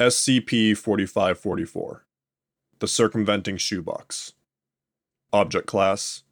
SCP 0.00 0.76
4544 0.76 2.04
The 2.80 2.88
Circumventing 2.88 3.58
Shoebox. 3.58 4.32
Object 5.32 5.68
Class 5.68 6.24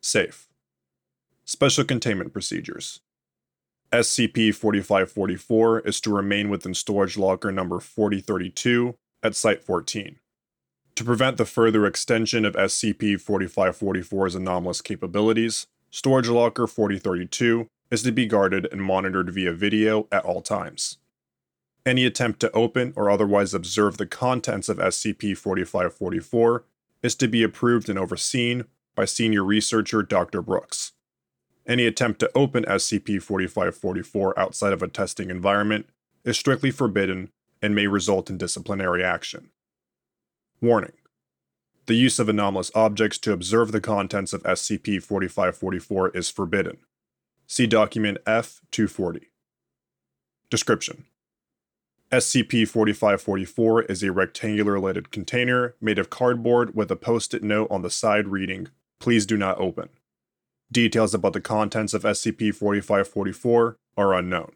Safe. 0.00 0.48
Special 1.44 1.84
Containment 1.84 2.32
Procedures 2.32 3.02
SCP 3.92 4.54
4544 4.54 5.80
is 5.80 6.00
to 6.00 6.14
remain 6.14 6.48
within 6.48 6.72
storage 6.72 7.18
locker 7.18 7.52
number 7.52 7.78
4032 7.78 8.94
at 9.22 9.36
Site 9.36 9.62
14. 9.62 10.18
To 10.94 11.04
prevent 11.04 11.36
the 11.36 11.44
further 11.44 11.84
extension 11.84 12.46
of 12.46 12.54
SCP 12.54 13.22
4544's 13.22 14.34
anomalous 14.34 14.80
capabilities, 14.80 15.66
Storage 15.90 16.30
Locker 16.30 16.66
4032 16.66 17.66
is 17.90 18.02
to 18.02 18.12
be 18.12 18.24
guarded 18.24 18.66
and 18.72 18.82
monitored 18.82 19.28
via 19.28 19.52
video 19.52 20.08
at 20.10 20.24
all 20.24 20.40
times. 20.40 20.96
Any 21.86 22.06
attempt 22.06 22.40
to 22.40 22.50
open 22.52 22.94
or 22.96 23.10
otherwise 23.10 23.52
observe 23.52 23.98
the 23.98 24.06
contents 24.06 24.70
of 24.70 24.78
SCP 24.78 25.36
4544 25.36 26.64
is 27.02 27.14
to 27.16 27.28
be 27.28 27.42
approved 27.42 27.90
and 27.90 27.98
overseen 27.98 28.64
by 28.94 29.04
senior 29.04 29.44
researcher 29.44 30.02
Dr. 30.02 30.40
Brooks. 30.40 30.92
Any 31.66 31.84
attempt 31.84 32.20
to 32.20 32.30
open 32.34 32.64
SCP 32.64 33.22
4544 33.22 34.38
outside 34.38 34.72
of 34.72 34.82
a 34.82 34.88
testing 34.88 35.28
environment 35.28 35.86
is 36.24 36.38
strictly 36.38 36.70
forbidden 36.70 37.30
and 37.60 37.74
may 37.74 37.86
result 37.86 38.30
in 38.30 38.38
disciplinary 38.38 39.04
action. 39.04 39.50
Warning 40.62 40.92
The 41.84 41.94
use 41.94 42.18
of 42.18 42.30
anomalous 42.30 42.70
objects 42.74 43.18
to 43.18 43.32
observe 43.32 43.72
the 43.72 43.80
contents 43.80 44.32
of 44.32 44.42
SCP 44.44 45.02
4544 45.02 46.10
is 46.10 46.30
forbidden. 46.30 46.78
See 47.46 47.66
document 47.66 48.18
F 48.26 48.62
240. 48.70 49.30
Description 50.48 51.04
SCP 52.12 52.68
4544 52.68 53.82
is 53.84 54.02
a 54.02 54.12
rectangular 54.12 54.78
leaded 54.78 55.10
container 55.10 55.74
made 55.80 55.98
of 55.98 56.10
cardboard 56.10 56.74
with 56.74 56.90
a 56.90 56.96
post 56.96 57.34
it 57.34 57.42
note 57.42 57.66
on 57.70 57.82
the 57.82 57.90
side 57.90 58.28
reading, 58.28 58.68
Please 59.00 59.26
do 59.26 59.36
not 59.36 59.58
open. 59.58 59.88
Details 60.70 61.14
about 61.14 61.32
the 61.32 61.40
contents 61.40 61.94
of 61.94 62.02
SCP 62.02 62.54
4544 62.54 63.78
are 63.96 64.14
unknown. 64.14 64.52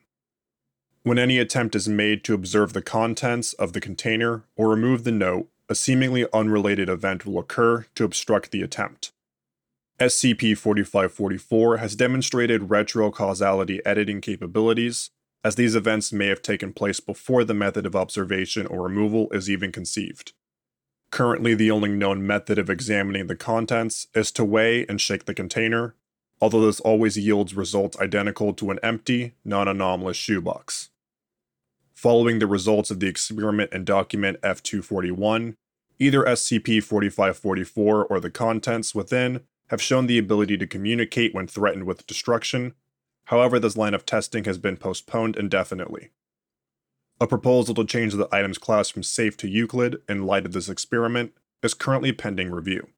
When 1.03 1.19
any 1.19 1.39
attempt 1.39 1.75
is 1.75 1.89
made 1.89 2.23
to 2.25 2.35
observe 2.35 2.75
the 2.75 2.83
contents 2.83 3.55
of 3.55 3.73
the 3.73 3.81
container 3.81 4.45
or 4.55 4.69
remove 4.69 5.05
the 5.05 5.13
note, 5.13 5.49
a 5.69 5.75
seemingly 5.75 6.27
unrelated 6.33 6.89
event 6.89 7.25
will 7.25 7.39
occur 7.39 7.87
to 7.95 8.05
obstruct 8.05 8.51
the 8.51 8.63
attempt. 8.63 9.13
SCP 9.99 10.57
4544 10.57 11.79
has 11.79 11.97
demonstrated 11.97 12.69
retrocausality 12.69 13.81
editing 13.85 14.21
capabilities 14.21 15.11
as 15.45 15.55
these 15.55 15.75
events 15.75 16.13
may 16.13 16.27
have 16.27 16.43
taken 16.43 16.73
place 16.73 17.01
before 17.01 17.45
the 17.45 17.55
method 17.55 17.87
of 17.87 17.95
observation 17.95 18.67
or 18.67 18.83
removal 18.83 19.29
is 19.31 19.49
even 19.49 19.73
conceived. 19.73 20.33
Currently, 21.11 21.55
the 21.55 21.71
only 21.71 21.91
known 21.91 22.27
method 22.27 22.59
of 22.59 22.69
examining 22.69 23.29
the 23.29 23.37
contents 23.37 24.09
is 24.15 24.31
to 24.33 24.45
weigh 24.45 24.85
and 24.87 25.01
shake 25.01 25.25
the 25.25 25.35
container, 25.35 25.95
although 26.41 26.67
this 26.67 26.81
always 26.81 27.17
yields 27.17 27.55
results 27.55 27.99
identical 27.99 28.53
to 28.55 28.71
an 28.71 28.79
empty, 28.83 29.35
non 29.45 29.69
anomalous 29.69 30.17
shoebox. 30.17 30.91
Following 31.95 32.39
the 32.39 32.47
results 32.47 32.91
of 32.91 33.01
the 33.01 33.09
experiment 33.09 33.73
in 33.73 33.85
document 33.85 34.41
F241, 34.43 35.57
either 35.99 36.25
SCP 36.25 36.83
4544 36.83 38.05
or 38.05 38.21
the 38.21 38.31
contents 38.31 38.95
within 38.95 39.41
have 39.69 39.83
shown 39.83 40.07
the 40.07 40.19
ability 40.19 40.57
to 40.59 40.67
communicate 40.67 41.35
when 41.35 41.47
threatened 41.47 41.85
with 41.85 42.07
destruction 42.07 42.75
However, 43.29 43.59
this 43.59 43.77
line 43.77 43.93
of 43.93 44.07
testing 44.07 44.45
has 44.45 44.57
been 44.57 44.79
postponed 44.79 45.37
indefinitely. 45.37 46.09
A 47.21 47.27
proposal 47.27 47.75
to 47.75 47.85
change 47.85 48.15
the 48.15 48.29
item's 48.33 48.57
class 48.57 48.89
from 48.89 49.03
safe 49.03 49.37
to 49.37 49.49
Euclid 49.49 49.99
in 50.09 50.25
light 50.25 50.47
of 50.47 50.53
this 50.53 50.71
experiment 50.71 51.35
is 51.63 51.75
currently 51.75 52.11
pending 52.11 52.51
review. 52.51 52.89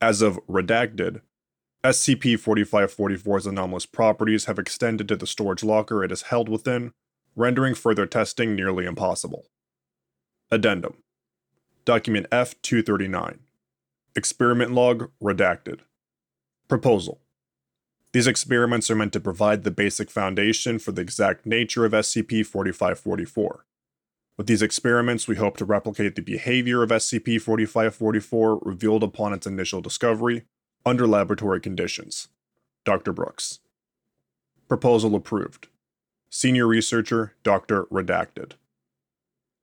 As 0.00 0.22
of 0.22 0.40
redacted, 0.46 1.20
SCP 1.84 2.38
4544's 2.38 3.46
anomalous 3.46 3.84
properties 3.84 4.46
have 4.46 4.58
extended 4.58 5.06
to 5.08 5.16
the 5.16 5.26
storage 5.26 5.62
locker 5.62 6.02
it 6.02 6.10
is 6.10 6.22
held 6.22 6.48
within, 6.48 6.94
rendering 7.36 7.74
further 7.74 8.06
testing 8.06 8.54
nearly 8.54 8.86
impossible. 8.86 9.48
Addendum 10.50 10.94
Document 11.84 12.26
F 12.32 12.54
239 12.62 13.40
Experiment 14.16 14.72
Log 14.72 15.10
Redacted 15.22 15.80
Proposal 16.68 17.20
these 18.14 18.28
experiments 18.28 18.88
are 18.92 18.94
meant 18.94 19.12
to 19.12 19.18
provide 19.18 19.64
the 19.64 19.72
basic 19.72 20.08
foundation 20.08 20.78
for 20.78 20.92
the 20.92 21.02
exact 21.02 21.44
nature 21.44 21.84
of 21.84 21.90
SCP 21.90 22.46
4544. 22.46 23.66
With 24.36 24.46
these 24.46 24.62
experiments, 24.62 25.26
we 25.26 25.34
hope 25.34 25.56
to 25.56 25.64
replicate 25.64 26.14
the 26.14 26.22
behavior 26.22 26.84
of 26.84 26.90
SCP 26.90 27.40
4544 27.40 28.60
revealed 28.62 29.02
upon 29.02 29.32
its 29.32 29.48
initial 29.48 29.80
discovery 29.80 30.44
under 30.86 31.08
laboratory 31.08 31.60
conditions. 31.60 32.28
Dr. 32.84 33.12
Brooks. 33.12 33.58
Proposal 34.68 35.16
approved. 35.16 35.66
Senior 36.30 36.68
Researcher 36.68 37.34
Dr. 37.42 37.86
Redacted. 37.86 38.52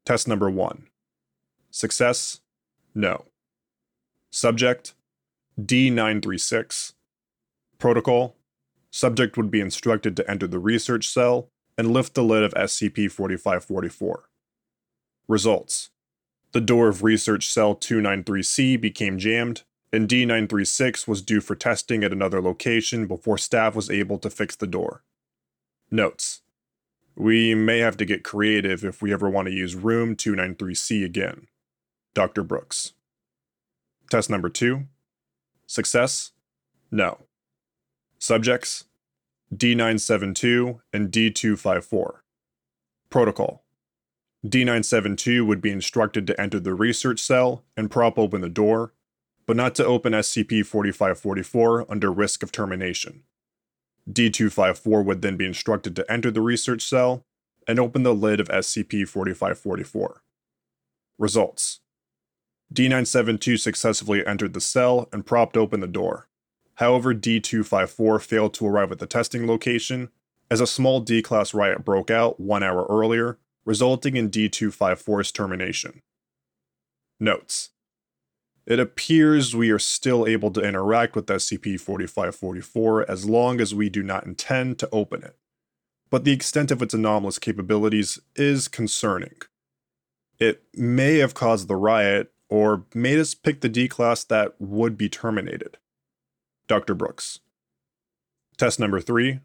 Test 0.05 0.27
number 0.27 0.49
1. 0.49 0.87
Success? 1.69 2.41
No. 2.93 3.27
Subject? 4.29 4.93
D936. 5.57 6.95
Protocol 7.79 8.35
subject 8.91 9.37
would 9.37 9.49
be 9.49 9.61
instructed 9.61 10.15
to 10.17 10.29
enter 10.29 10.47
the 10.47 10.59
research 10.59 11.07
cell 11.07 11.49
and 11.77 11.91
lift 11.91 12.13
the 12.13 12.23
lid 12.23 12.43
of 12.43 12.53
SCP 12.53 13.09
4544. 13.09 14.29
Results 15.27 15.89
The 16.51 16.61
door 16.61 16.89
of 16.89 17.03
Research 17.03 17.47
Cell 17.47 17.75
293C 17.75 18.79
became 18.79 19.17
jammed, 19.17 19.63
and 19.93 20.07
D936 20.07 21.07
was 21.07 21.21
due 21.21 21.41
for 21.41 21.55
testing 21.55 22.03
at 22.03 22.11
another 22.11 22.41
location 22.41 23.07
before 23.07 23.37
staff 23.37 23.75
was 23.75 23.89
able 23.89 24.19
to 24.19 24.29
fix 24.29 24.55
the 24.55 24.67
door. 24.67 25.03
Notes 25.89 26.41
We 27.15 27.55
may 27.55 27.79
have 27.79 27.97
to 27.97 28.05
get 28.05 28.23
creative 28.23 28.83
if 28.83 29.01
we 29.01 29.13
ever 29.13 29.29
want 29.29 29.47
to 29.47 29.53
use 29.53 29.75
Room 29.75 30.15
293C 30.15 31.03
again. 31.05 31.47
Dr. 32.13 32.43
Brooks. 32.43 32.93
Test 34.09 34.29
number 34.29 34.49
2 34.49 34.83
Success? 35.65 36.31
No. 36.91 37.25
Subjects 38.21 38.85
D972 39.51 40.79
and 40.93 41.11
D254. 41.11 42.19
Protocol 43.09 43.63
D972 44.45 45.43
would 45.47 45.59
be 45.59 45.71
instructed 45.71 46.27
to 46.27 46.39
enter 46.39 46.59
the 46.59 46.75
research 46.75 47.19
cell 47.19 47.63
and 47.75 47.89
prop 47.89 48.19
open 48.19 48.41
the 48.41 48.47
door, 48.47 48.93
but 49.47 49.57
not 49.57 49.73
to 49.73 49.83
open 49.83 50.13
SCP 50.13 50.63
4544 50.63 51.91
under 51.91 52.11
risk 52.11 52.43
of 52.43 52.51
termination. 52.51 53.23
D254 54.07 55.03
would 55.03 55.23
then 55.23 55.35
be 55.35 55.47
instructed 55.47 55.95
to 55.95 56.11
enter 56.11 56.29
the 56.29 56.41
research 56.41 56.83
cell 56.83 57.25
and 57.67 57.79
open 57.79 58.03
the 58.03 58.13
lid 58.13 58.39
of 58.39 58.49
SCP 58.49 59.07
4544. 59.07 60.21
Results 61.17 61.79
D972 62.71 63.59
successfully 63.59 64.23
entered 64.27 64.53
the 64.53 64.61
cell 64.61 65.09
and 65.11 65.25
propped 65.25 65.57
open 65.57 65.79
the 65.79 65.87
door. 65.87 66.27
However, 66.81 67.13
D254 67.13 68.23
failed 68.23 68.55
to 68.55 68.65
arrive 68.65 68.91
at 68.91 68.97
the 68.97 69.05
testing 69.05 69.45
location, 69.45 70.09
as 70.49 70.59
a 70.59 70.65
small 70.65 70.99
D 70.99 71.21
class 71.21 71.53
riot 71.53 71.85
broke 71.85 72.09
out 72.09 72.39
one 72.39 72.63
hour 72.63 72.87
earlier, 72.89 73.37
resulting 73.65 74.17
in 74.17 74.31
D254's 74.31 75.31
termination. 75.31 76.01
Notes 77.19 77.69
It 78.65 78.79
appears 78.79 79.55
we 79.55 79.69
are 79.69 79.77
still 79.77 80.25
able 80.25 80.49
to 80.49 80.61
interact 80.61 81.15
with 81.15 81.27
SCP 81.27 81.79
4544 81.79 83.11
as 83.11 83.29
long 83.29 83.61
as 83.61 83.75
we 83.75 83.87
do 83.87 84.01
not 84.01 84.25
intend 84.25 84.79
to 84.79 84.89
open 84.91 85.21
it, 85.21 85.35
but 86.09 86.23
the 86.23 86.33
extent 86.33 86.71
of 86.71 86.81
its 86.81 86.95
anomalous 86.95 87.37
capabilities 87.37 88.17
is 88.35 88.67
concerning. 88.67 89.35
It 90.39 90.63
may 90.73 91.17
have 91.19 91.35
caused 91.35 91.67
the 91.67 91.75
riot, 91.75 92.33
or 92.49 92.85
made 92.95 93.19
us 93.19 93.35
pick 93.35 93.61
the 93.61 93.69
D 93.69 93.87
class 93.87 94.23
that 94.23 94.55
would 94.59 94.97
be 94.97 95.09
terminated. 95.09 95.77
Dr. 96.71 96.93
Brooks. 96.95 97.41
Test 98.55 98.79
number 98.79 99.01
three 99.01 99.41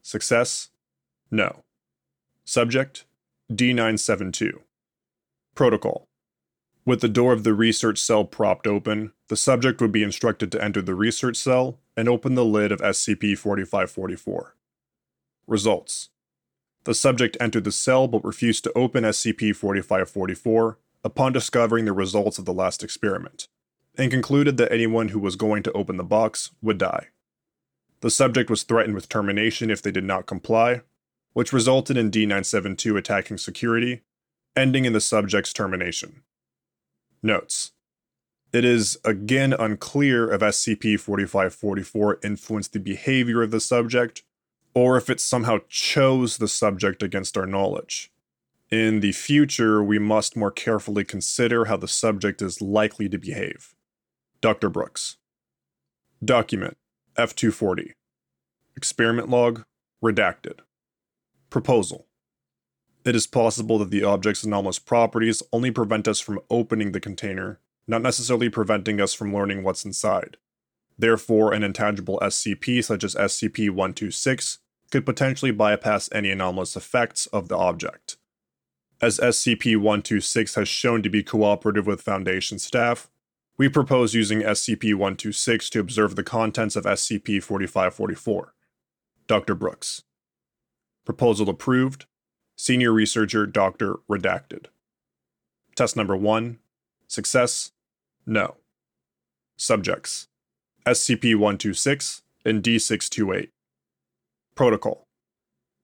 Success? 0.00 0.70
No. 1.30 1.64
Subject? 2.46 3.04
D972. 3.52 4.52
Protocol. 5.54 6.08
With 6.86 7.02
the 7.02 7.10
door 7.10 7.34
of 7.34 7.44
the 7.44 7.52
research 7.52 7.98
cell 7.98 8.24
propped 8.24 8.66
open, 8.66 9.12
the 9.28 9.36
subject 9.36 9.82
would 9.82 9.92
be 9.92 10.02
instructed 10.02 10.50
to 10.52 10.64
enter 10.64 10.80
the 10.80 10.94
research 10.94 11.36
cell 11.36 11.78
and 11.94 12.08
open 12.08 12.36
the 12.36 12.42
lid 12.42 12.72
of 12.72 12.80
SCP 12.80 13.36
4544. 13.36 14.56
Results 15.46 16.08
The 16.84 16.94
subject 16.94 17.36
entered 17.38 17.64
the 17.64 17.70
cell 17.70 18.08
but 18.08 18.24
refused 18.24 18.64
to 18.64 18.72
open 18.72 19.04
SCP 19.04 19.54
4544 19.54 20.78
upon 21.04 21.34
discovering 21.34 21.84
the 21.84 21.92
results 21.92 22.38
of 22.38 22.46
the 22.46 22.54
last 22.54 22.82
experiment 22.82 23.48
and 23.96 24.10
concluded 24.10 24.56
that 24.56 24.72
anyone 24.72 25.08
who 25.08 25.18
was 25.18 25.36
going 25.36 25.62
to 25.62 25.72
open 25.72 25.96
the 25.96 26.04
box 26.04 26.50
would 26.62 26.78
die. 26.78 27.08
The 28.00 28.10
subject 28.10 28.50
was 28.50 28.62
threatened 28.62 28.94
with 28.94 29.08
termination 29.08 29.70
if 29.70 29.82
they 29.82 29.92
did 29.92 30.04
not 30.04 30.26
comply, 30.26 30.82
which 31.34 31.52
resulted 31.52 31.96
in 31.96 32.10
D972 32.10 32.98
attacking 32.98 33.38
security, 33.38 34.02
ending 34.56 34.84
in 34.84 34.92
the 34.92 35.00
subject's 35.00 35.52
termination. 35.52 36.22
Notes 37.22 37.72
It 38.52 38.64
is 38.64 38.98
again 39.04 39.52
unclear 39.52 40.32
if 40.32 40.40
SCP 40.40 40.98
4544 40.98 42.18
influenced 42.24 42.72
the 42.72 42.80
behavior 42.80 43.42
of 43.42 43.50
the 43.50 43.60
subject, 43.60 44.22
or 44.74 44.96
if 44.96 45.08
it 45.08 45.20
somehow 45.20 45.58
chose 45.68 46.38
the 46.38 46.48
subject 46.48 47.02
against 47.02 47.36
our 47.36 47.46
knowledge. 47.46 48.10
In 48.70 49.00
the 49.00 49.12
future, 49.12 49.84
we 49.84 49.98
must 49.98 50.34
more 50.34 50.50
carefully 50.50 51.04
consider 51.04 51.66
how 51.66 51.76
the 51.76 51.86
subject 51.86 52.40
is 52.40 52.62
likely 52.62 53.06
to 53.10 53.18
behave. 53.18 53.74
Dr. 54.42 54.68
Brooks. 54.68 55.18
Document 56.22 56.76
F240. 57.16 57.92
Experiment 58.76 59.28
log 59.28 59.62
redacted. 60.02 60.58
Proposal 61.48 62.08
It 63.04 63.14
is 63.14 63.28
possible 63.28 63.78
that 63.78 63.90
the 63.90 64.02
object's 64.02 64.42
anomalous 64.42 64.80
properties 64.80 65.44
only 65.52 65.70
prevent 65.70 66.08
us 66.08 66.18
from 66.18 66.40
opening 66.50 66.90
the 66.90 66.98
container, 66.98 67.60
not 67.86 68.02
necessarily 68.02 68.48
preventing 68.48 69.00
us 69.00 69.14
from 69.14 69.32
learning 69.32 69.62
what's 69.62 69.84
inside. 69.84 70.38
Therefore, 70.98 71.54
an 71.54 71.62
intangible 71.62 72.18
SCP 72.20 72.82
such 72.82 73.04
as 73.04 73.14
SCP 73.14 73.70
126 73.70 74.58
could 74.90 75.06
potentially 75.06 75.52
bypass 75.52 76.08
any 76.10 76.32
anomalous 76.32 76.74
effects 76.74 77.26
of 77.26 77.46
the 77.46 77.56
object. 77.56 78.16
As 79.00 79.20
SCP 79.20 79.76
126 79.76 80.56
has 80.56 80.66
shown 80.66 81.00
to 81.04 81.08
be 81.08 81.22
cooperative 81.22 81.86
with 81.86 82.02
Foundation 82.02 82.58
staff, 82.58 83.08
we 83.58 83.68
propose 83.68 84.14
using 84.14 84.40
SCP 84.40 84.94
126 84.94 85.70
to 85.70 85.80
observe 85.80 86.16
the 86.16 86.22
contents 86.22 86.76
of 86.76 86.84
SCP 86.84 87.42
4544. 87.42 88.54
Dr. 89.26 89.54
Brooks. 89.54 90.02
Proposal 91.04 91.48
approved. 91.48 92.06
Senior 92.56 92.92
Researcher 92.92 93.46
Dr. 93.46 93.96
Redacted. 94.10 94.66
Test 95.74 95.96
number 95.96 96.16
1. 96.16 96.58
Success. 97.06 97.72
No. 98.26 98.56
Subjects 99.56 100.28
SCP 100.86 101.34
126 101.34 102.22
and 102.44 102.62
D 102.62 102.78
628. 102.78 103.50
Protocol 104.54 105.06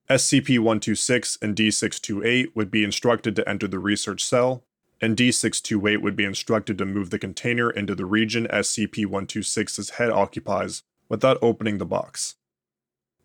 SCP-126 0.09 1.37
and 1.41 1.55
D628 1.55 2.55
would 2.55 2.71
be 2.71 2.83
instructed 2.83 3.35
to 3.35 3.47
enter 3.47 3.67
the 3.67 3.77
research 3.77 4.23
cell, 4.23 4.63
and 5.01 5.15
D628 5.15 6.01
would 6.01 6.15
be 6.15 6.25
instructed 6.25 6.77
to 6.77 6.85
move 6.85 7.09
the 7.09 7.19
container 7.19 7.69
into 7.69 7.95
the 7.95 8.05
region 8.05 8.47
SCP-126's 8.47 9.91
head 9.91 10.09
occupies 10.09 10.83
without 11.07 11.37
opening 11.41 11.77
the 11.77 11.85
box. 11.85 12.35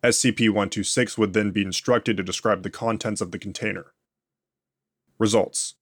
SCP-126 0.03 1.17
would 1.17 1.33
then 1.33 1.51
be 1.51 1.63
instructed 1.63 2.15
to 2.17 2.23
describe 2.23 2.63
the 2.63 2.69
contents 2.69 3.21
of 3.21 3.31
the 3.31 3.39
container. 3.39 3.93
Results 5.17 5.75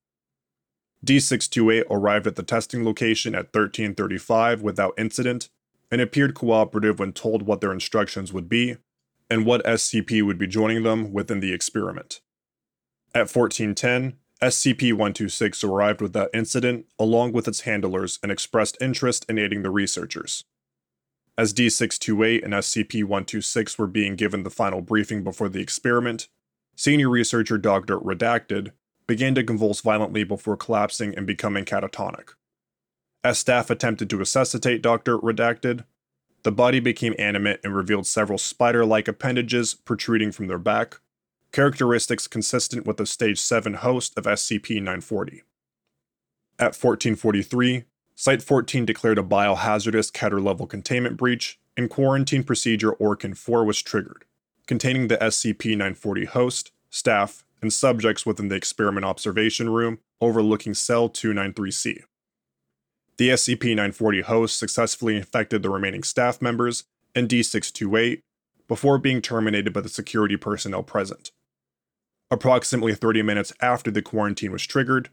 D628 1.05 1.83
arrived 1.89 2.27
at 2.27 2.35
the 2.35 2.43
testing 2.43 2.85
location 2.85 3.35
at 3.35 3.53
1335 3.53 4.61
without 4.61 4.93
incident 4.97 5.49
and 5.91 5.99
appeared 5.99 6.33
cooperative 6.33 6.99
when 6.99 7.11
told 7.11 7.43
what 7.43 7.61
their 7.61 7.73
instructions 7.73 8.31
would 8.31 8.47
be 8.47 8.77
and 9.29 9.45
what 9.45 9.65
SCP 9.65 10.23
would 10.23 10.37
be 10.37 10.47
joining 10.47 10.83
them 10.83 11.11
within 11.11 11.39
the 11.39 11.53
experiment. 11.53 12.21
At 13.13 13.33
1410, 13.33 14.17
SCP-126 14.43 15.63
arrived 15.63 16.01
with 16.01 16.11
that 16.11 16.29
incident 16.33 16.85
along 16.99 17.31
with 17.31 17.47
its 17.47 17.61
handlers 17.61 18.19
and 18.21 18.29
expressed 18.29 18.77
interest 18.81 19.25
in 19.29 19.39
aiding 19.39 19.63
the 19.63 19.69
researchers. 19.69 20.43
As 21.37 21.53
D628 21.53 22.43
and 22.43 22.53
SCP-126 22.53 23.77
were 23.79 23.87
being 23.87 24.17
given 24.17 24.43
the 24.43 24.49
final 24.49 24.81
briefing 24.81 25.23
before 25.23 25.47
the 25.47 25.61
experiment, 25.61 26.27
senior 26.75 27.09
researcher 27.09 27.57
Dr. 27.57 27.97
Redacted 27.97 28.73
began 29.07 29.33
to 29.35 29.45
convulse 29.45 29.79
violently 29.79 30.25
before 30.25 30.57
collapsing 30.57 31.15
and 31.15 31.25
becoming 31.25 31.63
catatonic. 31.63 32.31
As 33.23 33.39
staff 33.39 33.69
attempted 33.69 34.09
to 34.09 34.17
resuscitate 34.17 34.81
Dr. 34.81 35.17
Redacted, 35.17 35.85
the 36.43 36.51
body 36.51 36.81
became 36.81 37.15
animate 37.17 37.61
and 37.63 37.73
revealed 37.73 38.07
several 38.07 38.37
spider 38.37 38.85
like 38.85 39.07
appendages 39.07 39.73
protruding 39.73 40.33
from 40.33 40.47
their 40.47 40.59
back, 40.59 40.99
characteristics 41.53 42.27
consistent 42.27 42.85
with 42.85 42.97
the 42.97 43.05
Stage 43.05 43.39
7 43.39 43.75
host 43.75 44.17
of 44.17 44.25
SCP 44.25 44.75
940. 44.77 45.43
At 46.59 46.75
1443, 46.75 47.85
Site 48.15 48.41
14 48.41 48.85
declared 48.85 49.19
a 49.19 49.23
biohazardous 49.23 50.11
Keter 50.11 50.43
level 50.43 50.67
containment 50.67 51.15
breach, 51.15 51.59
and 51.77 51.89
quarantine 51.89 52.43
procedure 52.43 52.91
Orkin 52.93 53.37
4 53.37 53.63
was 53.63 53.81
triggered, 53.81 54.25
containing 54.67 55.07
the 55.07 55.17
SCP 55.17 55.71
940 55.77 56.25
host, 56.25 56.71
staff, 56.89 57.45
and 57.61 57.71
subjects 57.71 58.25
within 58.25 58.49
the 58.49 58.55
experiment 58.55 59.05
observation 59.05 59.69
room 59.69 59.99
overlooking 60.19 60.73
Cell 60.73 61.09
293C. 61.09 62.03
The 63.17 63.29
SCP-940 63.29 64.23
host 64.23 64.57
successfully 64.57 65.15
infected 65.15 65.61
the 65.61 65.69
remaining 65.69 66.03
staff 66.03 66.41
members 66.41 66.83
and 67.13 67.29
D628 67.29 68.21
before 68.67 68.97
being 68.97 69.21
terminated 69.21 69.71
by 69.71 69.81
the 69.81 69.89
security 69.89 70.35
personnel 70.35 70.81
present. 70.81 71.31
Approximately 72.33 72.95
30 72.95 73.21
minutes 73.21 73.53
after 73.61 73.91
the 73.91 74.01
quarantine 74.01 74.51
was 74.51 74.65
triggered, 74.65 75.09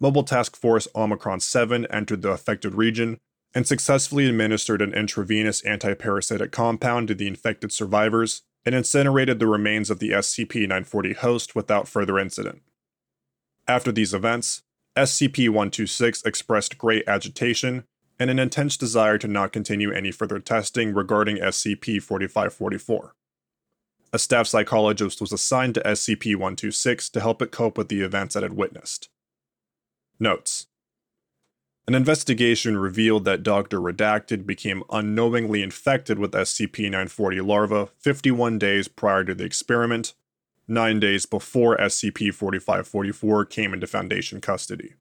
Mobile 0.00 0.22
Task 0.22 0.56
Force 0.56 0.88
Omicron 0.96 1.40
7 1.40 1.84
entered 1.90 2.22
the 2.22 2.30
affected 2.30 2.74
region 2.74 3.18
and 3.54 3.66
successfully 3.66 4.26
administered 4.26 4.80
an 4.80 4.94
intravenous 4.94 5.60
antiparasitic 5.64 6.50
compound 6.50 7.08
to 7.08 7.14
the 7.14 7.26
infected 7.26 7.72
survivors 7.72 8.40
and 8.64 8.74
incinerated 8.74 9.38
the 9.38 9.46
remains 9.46 9.90
of 9.90 9.98
the 9.98 10.12
SCP 10.12 10.62
940 10.62 11.12
host 11.12 11.54
without 11.54 11.88
further 11.88 12.18
incident. 12.18 12.62
After 13.68 13.92
these 13.92 14.14
events, 14.14 14.62
SCP 14.96 15.50
126 15.50 16.24
expressed 16.24 16.78
great 16.78 17.06
agitation 17.06 17.84
and 18.18 18.30
an 18.30 18.38
intense 18.38 18.78
desire 18.78 19.18
to 19.18 19.28
not 19.28 19.52
continue 19.52 19.92
any 19.92 20.10
further 20.10 20.38
testing 20.38 20.94
regarding 20.94 21.36
SCP 21.36 22.02
4544. 22.02 23.14
A 24.14 24.18
staff 24.18 24.46
psychologist 24.46 25.22
was 25.22 25.32
assigned 25.32 25.74
to 25.74 25.80
SCP 25.82 26.34
126 26.34 27.08
to 27.10 27.20
help 27.20 27.40
it 27.40 27.50
cope 27.50 27.78
with 27.78 27.88
the 27.88 28.02
events 28.02 28.36
it 28.36 28.42
had 28.42 28.52
witnessed. 28.52 29.08
Notes 30.20 30.66
An 31.88 31.94
investigation 31.94 32.76
revealed 32.76 33.24
that 33.24 33.42
Dr. 33.42 33.80
Redacted 33.80 34.44
became 34.44 34.84
unknowingly 34.90 35.62
infected 35.62 36.18
with 36.18 36.32
SCP 36.32 36.84
940 36.84 37.40
larvae 37.40 37.90
51 38.00 38.58
days 38.58 38.86
prior 38.86 39.24
to 39.24 39.34
the 39.34 39.44
experiment 39.44 40.12
nine 40.68 41.00
days 41.00 41.24
before 41.24 41.76
SCP 41.78 42.34
4544 42.34 43.46
came 43.46 43.72
into 43.72 43.86
Foundation 43.86 44.40
custody. 44.42 44.94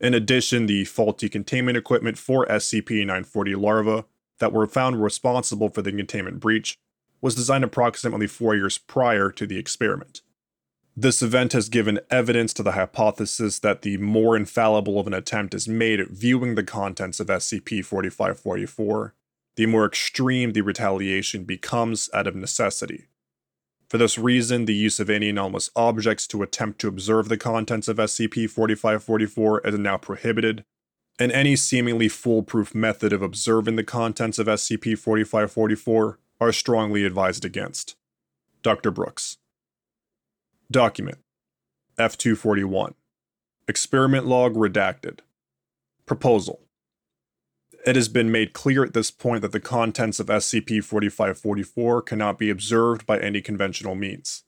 In 0.00 0.12
addition, 0.12 0.66
the 0.66 0.84
faulty 0.84 1.28
containment 1.28 1.78
equipment 1.78 2.18
for 2.18 2.46
SCP 2.46 2.98
940 2.98 3.54
larvae 3.54 4.04
that 4.40 4.52
were 4.52 4.66
found 4.66 5.00
responsible 5.00 5.68
for 5.68 5.82
the 5.82 5.92
containment 5.92 6.40
breach 6.40 6.78
was 7.22 7.34
designed 7.34 7.64
approximately 7.64 8.26
four 8.26 8.54
years 8.54 8.76
prior 8.76 9.30
to 9.30 9.46
the 9.46 9.58
experiment. 9.58 10.20
This 10.94 11.22
event 11.22 11.54
has 11.54 11.70
given 11.70 12.00
evidence 12.10 12.52
to 12.54 12.62
the 12.62 12.72
hypothesis 12.72 13.58
that 13.60 13.80
the 13.80 13.96
more 13.96 14.36
infallible 14.36 15.00
of 15.00 15.06
an 15.06 15.14
attempt 15.14 15.54
is 15.54 15.66
made 15.66 16.00
at 16.00 16.10
viewing 16.10 16.54
the 16.54 16.62
contents 16.62 17.18
of 17.18 17.28
SCP 17.28 17.82
4544, 17.82 19.14
the 19.56 19.66
more 19.66 19.86
extreme 19.86 20.52
the 20.52 20.60
retaliation 20.60 21.44
becomes 21.44 22.10
out 22.12 22.26
of 22.26 22.36
necessity. 22.36 23.06
For 23.92 23.98
this 23.98 24.16
reason, 24.16 24.64
the 24.64 24.74
use 24.74 24.98
of 25.00 25.10
any 25.10 25.28
anomalous 25.28 25.68
objects 25.76 26.26
to 26.28 26.42
attempt 26.42 26.80
to 26.80 26.88
observe 26.88 27.28
the 27.28 27.36
contents 27.36 27.88
of 27.88 27.98
SCP-4544 27.98 29.66
is 29.66 29.78
now 29.78 29.98
prohibited, 29.98 30.64
and 31.18 31.30
any 31.30 31.56
seemingly 31.56 32.08
foolproof 32.08 32.74
method 32.74 33.12
of 33.12 33.20
observing 33.20 33.76
the 33.76 33.84
contents 33.84 34.38
of 34.38 34.46
SCP-4544 34.46 36.16
are 36.42 36.52
strongly 36.52 37.04
advised 37.04 37.44
against. 37.44 37.96
Dr. 38.62 38.90
Brooks. 38.90 39.38
Document 40.70 41.18
F241 41.98 42.94
Experiment 43.68 44.26
Log 44.26 44.54
Redacted 44.54 45.20
Proposal 46.06 46.62
it 47.84 47.96
has 47.96 48.08
been 48.08 48.30
made 48.30 48.52
clear 48.52 48.84
at 48.84 48.94
this 48.94 49.10
point 49.10 49.42
that 49.42 49.52
the 49.52 49.60
contents 49.60 50.20
of 50.20 50.28
SCP 50.28 50.84
4544 50.84 52.02
cannot 52.02 52.38
be 52.38 52.48
observed 52.48 53.06
by 53.06 53.18
any 53.18 53.40
conventional 53.40 53.94
means. 53.94 54.44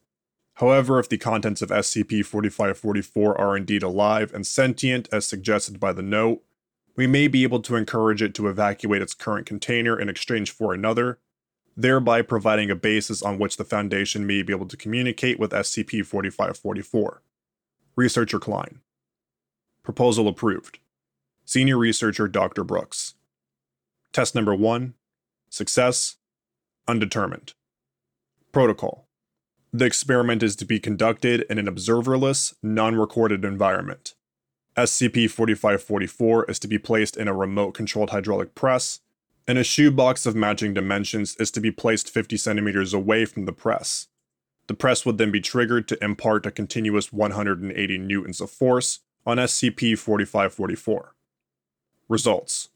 However, 0.54 1.00
if 1.00 1.08
the 1.08 1.18
contents 1.18 1.60
of 1.60 1.70
SCP 1.70 2.24
4544 2.24 3.40
are 3.40 3.56
indeed 3.56 3.82
alive 3.82 4.32
and 4.32 4.46
sentient 4.46 5.08
as 5.10 5.26
suggested 5.26 5.80
by 5.80 5.92
the 5.92 6.02
note, 6.02 6.42
we 6.96 7.08
may 7.08 7.26
be 7.26 7.42
able 7.42 7.60
to 7.62 7.74
encourage 7.74 8.22
it 8.22 8.34
to 8.34 8.46
evacuate 8.46 9.02
its 9.02 9.14
current 9.14 9.46
container 9.46 9.98
in 9.98 10.08
exchange 10.08 10.52
for 10.52 10.72
another, 10.72 11.18
thereby 11.76 12.22
providing 12.22 12.70
a 12.70 12.76
basis 12.76 13.22
on 13.22 13.38
which 13.38 13.56
the 13.56 13.64
Foundation 13.64 14.26
may 14.26 14.42
be 14.42 14.52
able 14.52 14.68
to 14.68 14.76
communicate 14.76 15.38
with 15.38 15.50
SCP 15.50 16.04
4544. 16.04 17.22
Researcher 17.96 18.38
Klein. 18.38 18.80
Proposal 19.82 20.28
approved. 20.28 20.78
Senior 21.44 21.76
Researcher 21.76 22.28
Dr. 22.28 22.64
Brooks. 22.64 23.14
Test 24.12 24.34
number 24.34 24.54
one 24.54 24.94
Success 25.50 26.16
Undetermined. 26.88 27.54
Protocol 28.52 29.06
The 29.72 29.84
experiment 29.84 30.42
is 30.42 30.56
to 30.56 30.64
be 30.64 30.78
conducted 30.80 31.44
in 31.50 31.58
an 31.58 31.66
observerless, 31.66 32.54
non 32.62 32.94
recorded 32.94 33.44
environment. 33.44 34.14
SCP 34.76 35.30
4544 35.30 36.50
is 36.50 36.58
to 36.58 36.68
be 36.68 36.78
placed 36.78 37.16
in 37.16 37.28
a 37.28 37.34
remote 37.34 37.72
controlled 37.72 38.10
hydraulic 38.10 38.54
press, 38.54 39.00
and 39.46 39.58
a 39.58 39.64
shoebox 39.64 40.26
of 40.26 40.34
matching 40.34 40.72
dimensions 40.72 41.36
is 41.36 41.50
to 41.50 41.60
be 41.60 41.70
placed 41.70 42.10
50 42.10 42.36
centimeters 42.36 42.94
away 42.94 43.24
from 43.24 43.44
the 43.44 43.52
press. 43.52 44.08
The 44.66 44.74
press 44.74 45.04
would 45.04 45.18
then 45.18 45.30
be 45.30 45.40
triggered 45.40 45.86
to 45.88 46.02
impart 46.02 46.46
a 46.46 46.50
continuous 46.50 47.12
180 47.12 47.98
newtons 47.98 48.40
of 48.40 48.50
force 48.50 49.00
on 49.26 49.36
SCP 49.36 49.98
4544. 49.98 51.14
Results 52.08 52.70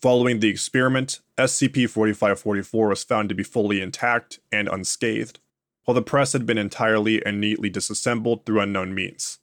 Following 0.00 0.40
the 0.40 0.48
experiment, 0.48 1.20
SCP 1.38 1.88
4544 1.88 2.88
was 2.88 3.04
found 3.04 3.28
to 3.28 3.34
be 3.34 3.42
fully 3.42 3.80
intact 3.80 4.38
and 4.52 4.68
unscathed, 4.68 5.40
while 5.84 5.94
the 5.94 6.02
press 6.02 6.32
had 6.32 6.46
been 6.46 6.58
entirely 6.58 7.24
and 7.24 7.40
neatly 7.40 7.70
disassembled 7.70 8.44
through 8.44 8.60
unknown 8.60 8.94
means. 8.94 9.38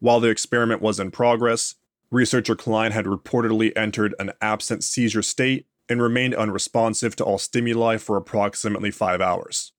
While 0.00 0.20
the 0.20 0.30
experiment 0.30 0.82
was 0.82 0.98
in 0.98 1.10
progress, 1.10 1.76
researcher 2.12 2.54
Klein 2.54 2.92
had 2.92 3.06
reportedly 3.06 3.72
entered 3.74 4.14
an 4.18 4.32
absent 4.40 4.84
seizure 4.84 5.22
state 5.22 5.66
and 5.88 6.00
remained 6.00 6.34
unresponsive 6.34 7.16
to 7.16 7.24
all 7.24 7.38
stimuli 7.38 7.96
for 7.96 8.16
approximately 8.16 8.90
five 8.90 9.20
hours. 9.20 9.72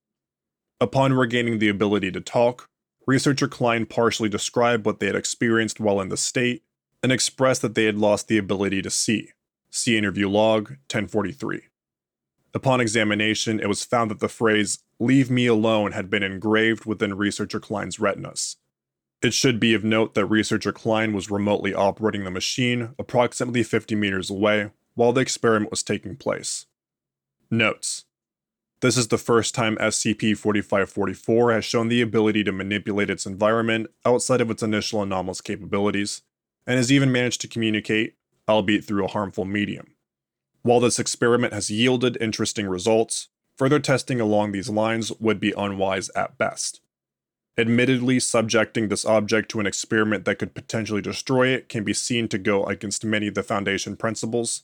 Upon 0.82 1.14
regaining 1.14 1.60
the 1.60 1.70
ability 1.70 2.12
to 2.12 2.20
talk, 2.20 2.70
researcher 3.06 3.48
Klein 3.48 3.86
partially 3.86 4.30
described 4.30 4.86
what 4.86 5.00
they 5.00 5.06
had 5.06 5.16
experienced 5.16 5.80
while 5.80 6.02
in 6.02 6.10
the 6.10 6.18
state 6.18 6.64
and 7.04 7.12
expressed 7.12 7.62
that 7.62 7.76
they 7.76 7.86
had 7.86 7.98
lost 7.98 8.28
the 8.28 8.38
ability 8.40 8.82
to 8.82 8.90
see. 8.90 9.30
See 9.70 9.98
interview 9.98 10.28
log 10.28 10.70
1043. 10.70 11.62
Upon 12.56 12.82
examination, 12.82 13.60
it 13.60 13.68
was 13.68 13.84
found 13.84 14.12
that 14.12 14.20
the 14.20 14.28
phrase, 14.28 14.80
leave 15.00 15.30
me 15.30 15.46
alone, 15.48 15.92
had 15.92 16.10
been 16.10 16.24
engraved 16.24 16.86
within 16.86 17.16
researcher 17.16 17.60
Klein's 17.60 18.00
retinas. 18.00 18.58
It 19.24 19.34
should 19.34 19.58
be 19.58 19.74
of 19.74 19.86
note 19.86 20.16
that 20.16 20.26
researcher 20.26 20.74
Klein 20.74 21.14
was 21.14 21.32
remotely 21.32 21.74
operating 21.74 22.26
the 22.26 22.30
machine 22.30 22.94
approximately 23.00 23.64
50 23.64 23.96
meters 23.96 24.30
away 24.30 24.72
while 24.96 25.14
the 25.14 25.22
experiment 25.22 25.72
was 25.72 25.82
taking 25.82 26.18
place. 26.18 26.66
Notes 27.50 28.04
This 28.82 28.98
is 28.98 29.08
the 29.08 29.18
first 29.18 29.56
time 29.56 29.78
SCP 29.78 30.38
4544 30.38 31.54
has 31.54 31.64
shown 31.64 31.88
the 31.88 32.02
ability 32.02 32.44
to 32.44 32.52
manipulate 32.52 33.10
its 33.10 33.26
environment 33.26 33.88
outside 34.06 34.42
of 34.42 34.52
its 34.52 34.62
initial 34.62 35.02
anomalous 35.02 35.40
capabilities, 35.40 36.24
and 36.68 36.76
has 36.76 36.92
even 36.92 37.10
managed 37.10 37.40
to 37.42 37.48
communicate, 37.48 38.16
albeit 38.50 38.84
through 38.84 39.06
a 39.06 39.12
harmful 39.12 39.46
medium. 39.46 39.96
While 40.64 40.82
this 40.82 41.00
experiment 41.00 41.54
has 41.54 41.72
yielded 41.72 42.18
interesting 42.20 42.68
results, 42.68 43.30
further 43.56 43.80
testing 43.80 44.20
along 44.20 44.52
these 44.52 44.70
lines 44.70 45.14
would 45.14 45.40
be 45.40 45.54
unwise 45.56 46.10
at 46.10 46.38
best. 46.38 46.82
Admittedly, 47.58 48.20
subjecting 48.20 48.88
this 48.88 49.06
object 49.06 49.50
to 49.52 49.60
an 49.60 49.68
experiment 49.68 50.26
that 50.26 50.40
could 50.40 50.56
potentially 50.56 51.02
destroy 51.02 51.50
it 51.50 51.70
can 51.70 51.84
be 51.84 51.94
seen 51.94 52.28
to 52.28 52.40
go 52.40 52.66
against 52.66 53.06
many 53.06 53.28
of 53.28 53.36
the 53.36 53.44
Foundation 53.44 53.96
principles, 53.96 54.64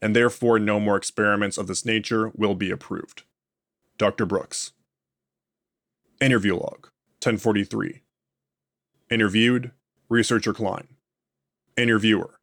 and 0.00 0.14
therefore 0.14 0.58
no 0.58 0.78
more 0.78 0.96
experiments 0.96 1.58
of 1.58 1.66
this 1.66 1.84
nature 1.84 2.30
will 2.36 2.54
be 2.54 2.70
approved. 2.70 3.24
Dr. 3.96 4.24
Brooks. 4.24 4.72
Interview 6.20 6.54
log 6.54 6.88
1043. 7.22 8.02
Interviewed 9.10 9.72
Researcher 10.08 10.52
Klein. 10.52 10.86
Interviewer 11.76 12.38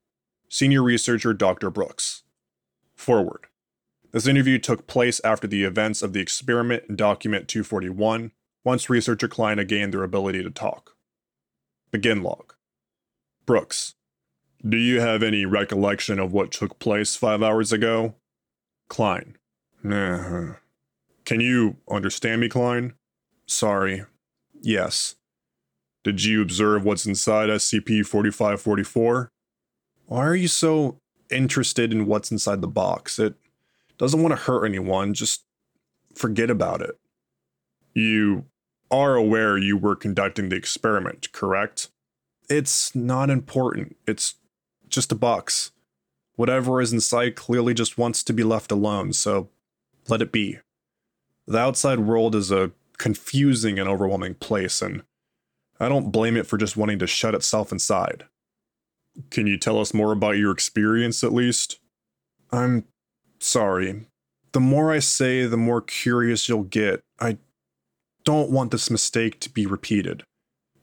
Senior 0.49 0.83
Researcher 0.83 1.33
Dr. 1.33 1.69
Brooks. 1.69 2.23
Forward. 2.95 3.47
This 4.11 4.27
interview 4.27 4.59
took 4.59 4.87
place 4.87 5.21
after 5.23 5.47
the 5.47 5.63
events 5.63 6.01
of 6.01 6.13
the 6.13 6.19
experiment 6.19 6.83
in 6.89 6.95
document 6.95 7.47
241, 7.47 8.31
once 8.65 8.89
researcher 8.89 9.29
Klein 9.29 9.65
gained 9.65 9.93
their 9.93 10.03
ability 10.03 10.43
to 10.43 10.50
talk. 10.50 10.95
Begin 11.91 12.22
log. 12.22 12.53
Brooks. 13.45 13.95
Do 14.67 14.75
you 14.75 15.00
have 15.00 15.24
any 15.24 15.45
recollection 15.45 16.19
of 16.19 16.34
what 16.34 16.51
took 16.51 16.79
place 16.79 17.15
five 17.15 17.41
hours 17.41 17.72
ago? 17.72 18.15
Klein. 18.89 19.38
Nah. 19.81 20.55
Can 21.24 21.39
you 21.39 21.77
understand 21.89 22.41
me, 22.41 22.50
Klein? 22.50 22.93
Sorry. 23.45 24.03
Yes. 24.62 25.15
Did 26.03 26.24
you 26.24 26.41
observe 26.41 26.84
what's 26.84 27.05
inside 27.05 27.50
SCP 27.50 28.05
4544? 28.05 29.29
Why 30.07 30.25
are 30.25 30.36
you 30.36 30.48
so 30.48 31.00
interested 31.29 31.91
in 31.91 32.05
what's 32.05 32.31
inside 32.31 32.62
the 32.62 32.67
box. 32.67 33.19
It 33.19 33.36
doesn't 33.98 34.22
want 34.22 34.34
to 34.34 34.43
hurt 34.43 34.65
anyone, 34.65 35.13
just 35.13 35.43
forget 36.15 36.50
about 36.50 36.81
it. 36.81 36.95
You 37.93 38.45
are 38.92 39.15
aware 39.15 39.58
you 39.58 39.77
were 39.77 39.96
conducting 39.96 40.50
the 40.50 40.56
experiment, 40.56 41.32
correct? 41.32 41.89
It's 42.50 42.96
not 42.96 43.30
important. 43.30 43.96
It's 44.08 44.36
just 44.88 45.12
a 45.12 45.15
box. 45.15 45.72
Whatever 46.36 46.82
is 46.82 46.94
inside 46.94 47.36
clearly 47.36 47.74
just 47.74 47.98
wants 47.98 48.24
to 48.24 48.34
be 48.34 48.44
left 48.44 48.72
alone, 48.72 49.13
so 49.13 49.50
let 50.08 50.22
it 50.22 50.32
be. 50.32 50.60
The 51.48 51.58
outside 51.58 52.00
world 52.00 52.36
is 52.36 52.51
a 52.51 52.72
confusing 52.98 53.80
and 53.80 53.89
overwhelming 53.89 54.36
place, 54.36 54.82
and 54.82 55.04
I 55.80 55.89
don't 55.89 56.12
blame 56.12 56.38
it 56.38 56.48
for 56.48 56.58
just 56.58 56.77
wanting 56.77 57.00
to 57.00 57.08
shut 57.08 57.36
itself 57.36 57.72
inside. 57.72 58.25
Can 59.30 59.48
you 59.48 59.58
tell 59.58 59.80
us 59.80 59.94
more 59.94 60.12
about 60.12 60.38
your 60.38 60.51
experience 60.51 61.24
at 61.24 61.34
least? 61.34 61.80
I'm 62.51 62.86
sorry. 63.39 64.06
The 64.51 64.60
more 64.60 64.92
I 64.92 65.00
say, 65.00 65.46
the 65.46 65.58
more 65.58 65.82
curious 65.82 66.48
you'll 66.48 66.63
get. 66.63 67.01
I 67.20 67.38
don't 68.25 68.51
want 68.51 68.72
this 68.72 68.91
mistake 68.91 69.39
to 69.39 69.50
be 69.50 69.65
repeated. 69.65 70.24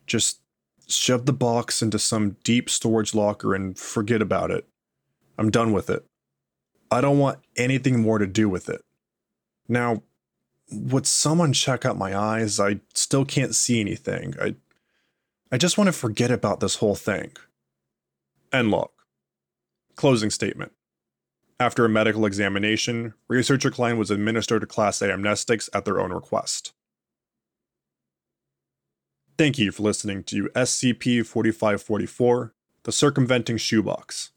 Just 0.07 0.41
shove 0.89 1.27
the 1.27 1.33
box 1.33 1.83
into 1.83 1.99
some 1.99 2.37
deep 2.45 2.71
storage 2.71 3.15
locker 3.15 3.55
and 3.55 3.79
forget 3.79 4.23
about 4.23 4.51
it. 4.51 4.67
I'm 5.39 5.51
done 5.51 5.73
with 5.73 5.91
it. 5.91 6.05
I 6.91 7.01
don't 7.01 7.19
want 7.19 7.41
anything 7.57 8.01
more 8.01 8.19
to 8.19 8.27
do 8.27 8.49
with 8.49 8.69
it. 8.69 8.83
Now, 9.69 10.03
would 10.71 11.07
someone 11.07 11.53
check 11.53 11.85
out 11.85 11.99
my 11.99 12.17
eyes? 12.17 12.59
I 12.61 12.81
still 12.95 13.25
can't 13.25 13.55
see 13.55 13.81
anything. 13.81 14.35
I 14.41 14.57
I 15.51 15.59
just 15.59 15.77
want 15.77 15.89
to 15.89 15.93
forget 15.93 16.31
about 16.31 16.61
this 16.61 16.77
whole 16.77 16.95
thing. 16.95 17.33
End 18.53 18.71
log. 18.71 18.91
Closing 19.97 20.31
statement. 20.31 20.73
After 21.61 21.85
a 21.85 21.91
medical 21.91 22.25
examination, 22.25 23.13
researcher 23.29 23.71
Klein 23.71 23.99
was 23.99 24.11
administered 24.11 24.67
Class 24.69 25.03
A 25.03 25.09
amnestics 25.09 25.69
at 25.75 25.85
their 25.85 26.01
own 26.01 26.11
request. 26.11 26.73
Thank 29.39 29.59
you 29.59 29.73
for 29.73 29.83
listening 29.83 30.25
to 30.25 30.51
SCP 30.55 31.25
4544, 31.25 32.53
The 32.83 32.93
Circumventing 32.93 33.57
Shoebox. 33.57 34.31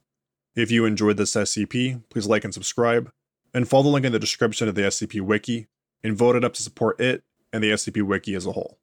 If 0.55 0.71
you 0.71 0.85
enjoyed 0.85 1.17
this 1.17 1.35
SCP, 1.35 2.01
please 2.09 2.27
like 2.27 2.45
and 2.45 2.53
subscribe, 2.53 3.11
and 3.53 3.67
follow 3.67 3.83
the 3.83 3.89
link 3.89 4.05
in 4.05 4.13
the 4.13 4.19
description 4.19 4.69
of 4.69 4.75
the 4.75 4.83
SCP 4.83 5.19
Wiki, 5.19 5.67
and 6.01 6.15
vote 6.15 6.37
it 6.37 6.45
up 6.45 6.53
to 6.53 6.63
support 6.63 6.97
it 7.01 7.23
and 7.51 7.61
the 7.61 7.71
SCP 7.71 8.03
Wiki 8.03 8.35
as 8.35 8.45
a 8.45 8.53
whole. 8.53 8.79